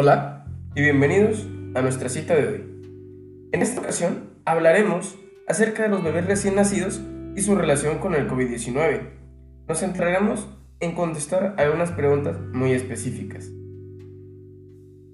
[0.00, 0.44] Hola
[0.76, 2.64] y bienvenidos a nuestra cita de hoy.
[3.50, 5.18] En esta ocasión hablaremos
[5.48, 7.00] acerca de los bebés recién nacidos
[7.34, 9.00] y su relación con el COVID-19.
[9.66, 10.46] Nos centraremos
[10.78, 13.50] en contestar algunas preguntas muy específicas.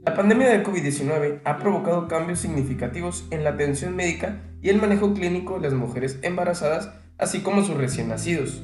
[0.05, 5.15] La pandemia del COVID-19 ha provocado cambios significativos en la atención médica y el manejo
[5.15, 8.63] clínico de las mujeres embarazadas, así como sus recién nacidos.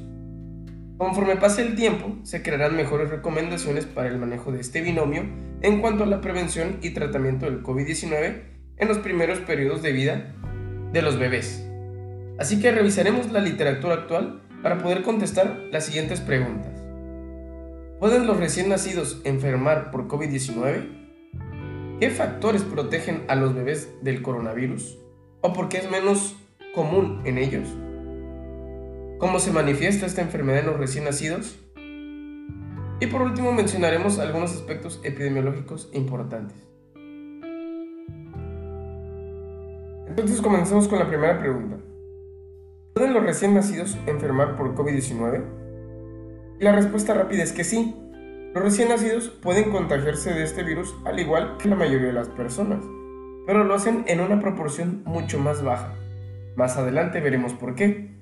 [0.99, 5.23] Conforme pase el tiempo, se crearán mejores recomendaciones para el manejo de este binomio
[5.63, 8.43] en cuanto a la prevención y tratamiento del COVID-19
[8.77, 10.35] en los primeros periodos de vida
[10.93, 11.67] de los bebés.
[12.39, 16.73] Así que revisaremos la literatura actual para poder contestar las siguientes preguntas.
[17.99, 21.99] ¿Pueden los recién nacidos enfermar por COVID-19?
[22.01, 24.99] ¿Qué factores protegen a los bebés del coronavirus?
[25.43, 26.35] ¿O por qué es menos
[26.75, 27.69] común en ellos?
[29.19, 31.59] ¿Cómo se manifiesta esta enfermedad en los recién nacidos?
[33.01, 36.57] Y por último mencionaremos algunos aspectos epidemiológicos importantes.
[40.07, 41.79] Entonces comencemos con la primera pregunta.
[42.93, 45.43] ¿Pueden los recién nacidos enfermar por COVID-19?
[46.59, 47.97] La respuesta rápida es que sí.
[48.53, 52.29] Los recién nacidos pueden contagiarse de este virus al igual que la mayoría de las
[52.29, 52.85] personas,
[53.47, 55.95] pero lo hacen en una proporción mucho más baja.
[56.57, 58.20] Más adelante veremos por qué.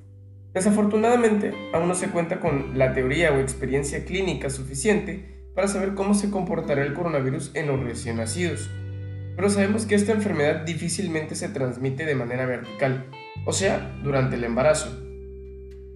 [0.58, 6.14] Desafortunadamente, aún no se cuenta con la teoría o experiencia clínica suficiente para saber cómo
[6.14, 8.68] se comportará el coronavirus en los recién nacidos,
[9.36, 13.06] pero sabemos que esta enfermedad difícilmente se transmite de manera vertical,
[13.46, 14.90] o sea, durante el embarazo.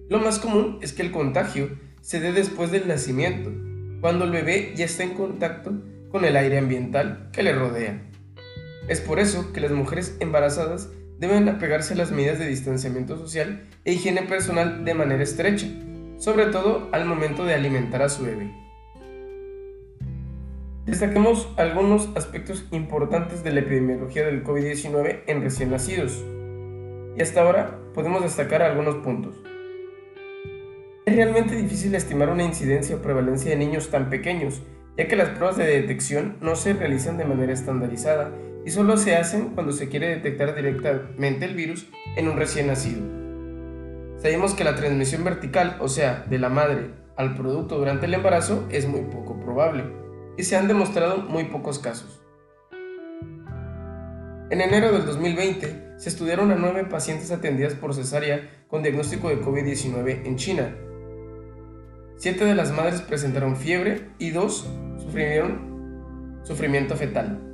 [0.07, 1.67] Lo más común es que el contagio
[1.99, 3.51] se dé después del nacimiento,
[3.99, 5.73] cuando el bebé ya está en contacto
[6.09, 8.01] con el aire ambiental que le rodea.
[8.87, 10.89] Es por eso que las mujeres embarazadas
[11.23, 15.67] deben apegarse a las medidas de distanciamiento social e higiene personal de manera estrecha,
[16.17, 18.51] sobre todo al momento de alimentar a su bebé.
[20.85, 26.21] Destaquemos algunos aspectos importantes de la epidemiología del COVID-19 en recién nacidos.
[27.17, 29.41] Y hasta ahora podemos destacar algunos puntos.
[31.05, 34.61] Es realmente difícil estimar una incidencia o prevalencia de niños tan pequeños,
[34.97, 38.33] ya que las pruebas de detección no se realizan de manera estandarizada
[38.65, 43.01] y solo se hacen cuando se quiere detectar directamente el virus en un recién nacido.
[44.17, 48.65] Sabemos que la transmisión vertical, o sea, de la madre al producto durante el embarazo,
[48.71, 49.83] es muy poco probable
[50.37, 52.21] y se han demostrado muy pocos casos.
[54.49, 59.41] En enero del 2020 se estudiaron a nueve pacientes atendidas por cesárea con diagnóstico de
[59.41, 60.75] COVID-19 en China.
[62.17, 64.69] Siete de las madres presentaron fiebre y dos
[64.99, 67.52] sufrieron sufrimiento fetal.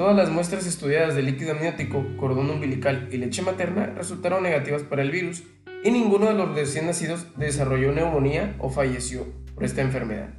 [0.00, 5.02] Todas las muestras estudiadas de líquido amniótico, cordón umbilical y leche materna resultaron negativas para
[5.02, 5.42] el virus
[5.84, 10.30] y ninguno de los recién nacidos desarrolló neumonía o falleció por esta enfermedad.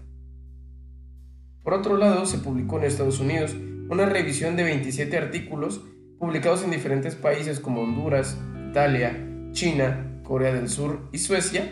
[1.62, 3.56] Por otro lado, se publicó en Estados Unidos
[3.88, 5.86] una revisión de 27 artículos
[6.18, 8.40] publicados en diferentes países como Honduras,
[8.72, 9.16] Italia,
[9.52, 11.72] China, Corea del Sur y Suecia,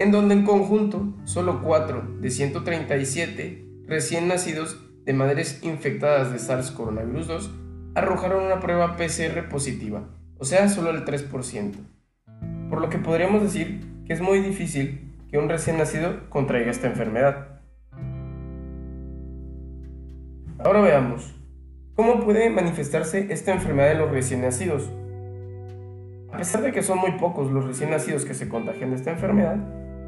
[0.00, 7.50] en donde en conjunto solo 4 de 137 recién nacidos de madres infectadas de SARS-CoV-2
[7.94, 11.74] arrojaron una prueba PCR positiva, o sea, solo el 3%.
[12.70, 16.86] Por lo que podríamos decir que es muy difícil que un recién nacido contraiga esta
[16.86, 17.60] enfermedad.
[20.58, 21.34] Ahora veamos,
[21.94, 24.90] ¿cómo puede manifestarse esta enfermedad en los recién nacidos?
[26.32, 29.10] A pesar de que son muy pocos los recién nacidos que se contagian de esta
[29.10, 29.56] enfermedad,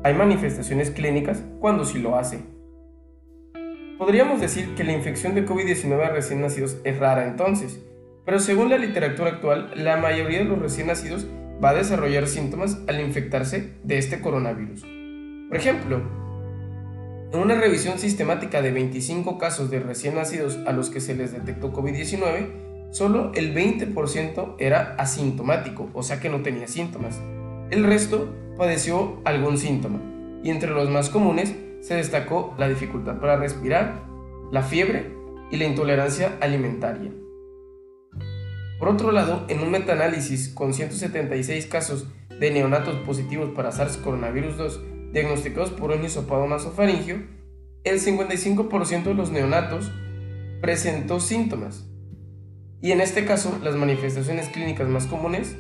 [0.02, 2.55] hay manifestaciones clínicas cuando sí lo hace.
[3.98, 7.80] Podríamos decir que la infección de COVID-19 a recién nacidos es rara entonces,
[8.26, 11.26] pero según la literatura actual, la mayoría de los recién nacidos
[11.64, 14.82] va a desarrollar síntomas al infectarse de este coronavirus.
[15.48, 16.02] Por ejemplo,
[17.32, 21.32] en una revisión sistemática de 25 casos de recién nacidos a los que se les
[21.32, 27.18] detectó COVID-19, solo el 20% era asintomático, o sea que no tenía síntomas.
[27.70, 28.28] El resto
[28.58, 30.00] padeció algún síntoma,
[30.42, 34.04] y entre los más comunes se destacó la dificultad para respirar,
[34.50, 35.14] la fiebre
[35.50, 37.12] y la intolerancia alimentaria.
[38.78, 42.08] Por otro lado, en un metaanálisis con 176 casos
[42.38, 47.22] de neonatos positivos para SARS-CoV-2 diagnosticados por un hisopado nasofaringio,
[47.84, 49.90] el 55% de los neonatos
[50.60, 51.88] presentó síntomas.
[52.82, 55.56] Y en este caso, las manifestaciones clínicas más comunes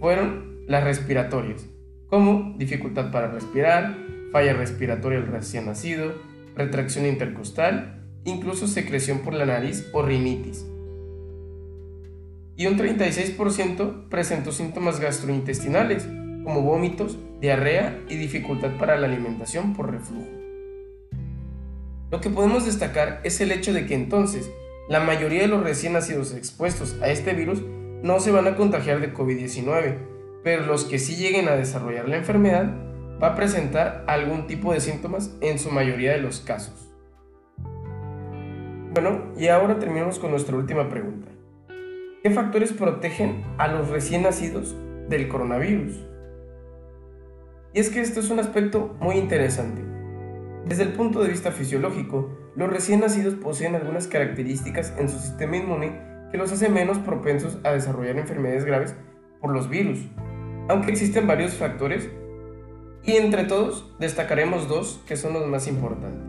[0.00, 1.66] fueron las respiratorias,
[2.08, 3.96] como dificultad para respirar,
[4.34, 6.12] falla respiratoria del recién nacido,
[6.56, 10.66] retracción intercostal, incluso secreción por la nariz o rinitis.
[12.56, 16.08] Y un 36% presentó síntomas gastrointestinales,
[16.42, 20.26] como vómitos, diarrea y dificultad para la alimentación por reflujo.
[22.10, 24.50] Lo que podemos destacar es el hecho de que entonces
[24.88, 27.62] la mayoría de los recién nacidos expuestos a este virus
[28.02, 29.94] no se van a contagiar de COVID-19,
[30.42, 34.80] pero los que sí lleguen a desarrollar la enfermedad va a presentar algún tipo de
[34.80, 36.92] síntomas en su mayoría de los casos.
[38.92, 41.28] Bueno, y ahora terminamos con nuestra última pregunta.
[42.22, 44.76] ¿Qué factores protegen a los recién nacidos
[45.08, 46.06] del coronavirus?
[47.72, 49.82] Y es que esto es un aspecto muy interesante.
[50.64, 55.56] Desde el punto de vista fisiológico, los recién nacidos poseen algunas características en su sistema
[55.56, 56.00] inmune
[56.30, 58.94] que los hace menos propensos a desarrollar enfermedades graves
[59.40, 59.98] por los virus,
[60.68, 62.08] aunque existen varios factores
[63.06, 66.22] y entre todos destacaremos dos que son los más importantes.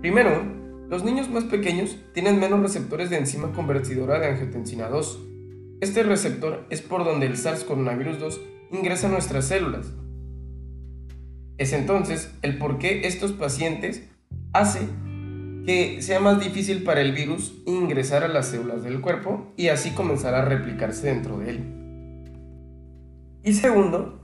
[0.00, 0.42] Primero,
[0.88, 5.20] los niños más pequeños tienen menos receptores de enzima convertidora de angiotensina 2.
[5.80, 8.40] Este receptor es por donde el SARS coronavirus 2
[8.72, 9.92] ingresa a nuestras células.
[11.58, 14.08] Es entonces el por qué estos pacientes
[14.52, 14.80] hace
[15.66, 19.92] que sea más difícil para el virus ingresar a las células del cuerpo y así
[19.92, 21.82] comenzar a replicarse dentro de él.
[23.44, 24.21] Y segundo,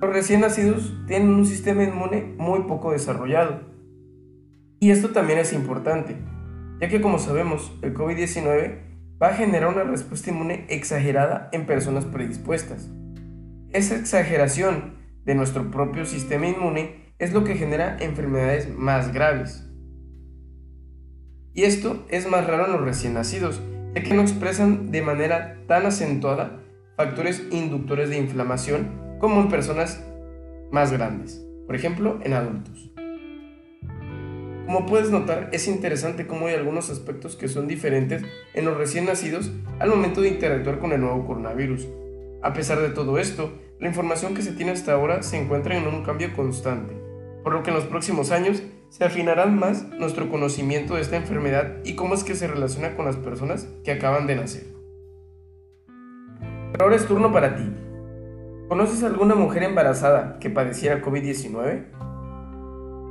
[0.00, 3.68] los recién nacidos tienen un sistema inmune muy poco desarrollado
[4.80, 6.16] y esto también es importante,
[6.80, 8.78] ya que como sabemos, el COVID-19
[9.20, 12.88] va a generar una respuesta inmune exagerada en personas predispuestas.
[13.72, 19.68] Esa exageración de nuestro propio sistema inmune es lo que genera enfermedades más graves.
[21.54, 23.60] Y esto es más raro en los recién nacidos,
[23.96, 26.60] ya que no expresan de manera tan acentuada
[26.96, 30.04] factores inductores de inflamación como en personas
[30.70, 32.90] más grandes, por ejemplo en adultos.
[34.68, 38.22] Como puedes notar, es interesante cómo hay algunos aspectos que son diferentes
[38.52, 41.88] en los recién nacidos al momento de interactuar con el nuevo coronavirus.
[42.42, 43.50] A pesar de todo esto,
[43.80, 46.94] la información que se tiene hasta ahora se encuentra en un cambio constante,
[47.42, 51.76] por lo que en los próximos años se afinarán más nuestro conocimiento de esta enfermedad
[51.84, 54.64] y cómo es que se relaciona con las personas que acaban de nacer.
[56.72, 57.64] Pero ahora es turno para ti.
[58.68, 61.86] ¿Conoces alguna mujer embarazada que padeciera COVID-19?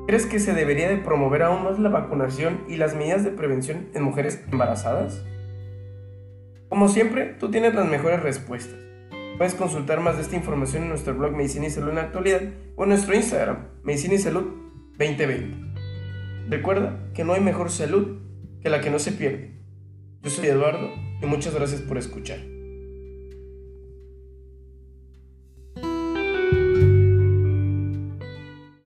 [0.05, 3.89] ¿Crees que se debería de promover aún más la vacunación y las medidas de prevención
[3.95, 5.25] en mujeres embarazadas?
[6.69, 8.77] Como siempre, tú tienes las mejores respuestas.
[9.39, 12.41] Puedes consultar más de esta información en nuestro blog Medicina y Salud en la actualidad
[12.75, 14.45] o en nuestro Instagram, Medicina y Salud
[14.99, 15.57] 2020.
[16.49, 18.19] Recuerda que no hay mejor salud
[18.61, 19.59] que la que no se pierde.
[20.21, 22.56] Yo soy Eduardo y muchas gracias por escuchar.